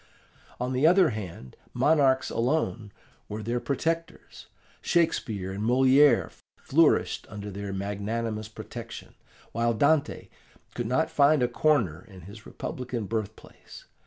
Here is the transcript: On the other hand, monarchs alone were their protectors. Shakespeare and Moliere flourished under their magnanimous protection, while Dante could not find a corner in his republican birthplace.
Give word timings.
On 0.59 0.73
the 0.73 0.87
other 0.87 1.11
hand, 1.11 1.55
monarchs 1.75 2.31
alone 2.31 2.91
were 3.29 3.43
their 3.43 3.59
protectors. 3.59 4.47
Shakespeare 4.81 5.51
and 5.51 5.63
Moliere 5.63 6.31
flourished 6.59 7.27
under 7.29 7.51
their 7.51 7.71
magnanimous 7.71 8.47
protection, 8.49 9.13
while 9.51 9.75
Dante 9.75 10.29
could 10.73 10.87
not 10.87 11.11
find 11.11 11.43
a 11.43 11.47
corner 11.47 12.03
in 12.03 12.21
his 12.21 12.47
republican 12.47 13.05
birthplace. 13.05 13.85